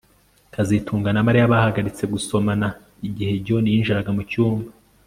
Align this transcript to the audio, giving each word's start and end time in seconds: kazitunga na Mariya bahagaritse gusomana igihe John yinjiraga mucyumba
kazitunga 0.55 1.09
na 1.13 1.25
Mariya 1.27 1.51
bahagaritse 1.53 2.03
gusomana 2.13 2.67
igihe 3.07 3.33
John 3.45 3.65
yinjiraga 3.71 4.09
mucyumba 4.17 4.69